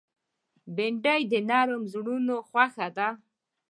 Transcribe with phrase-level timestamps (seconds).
[0.75, 3.07] بېنډۍ د نرم زړونو خوښه ده